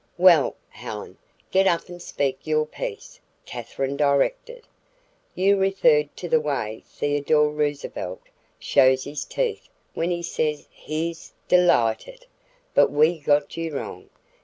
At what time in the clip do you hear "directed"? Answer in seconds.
3.97-4.63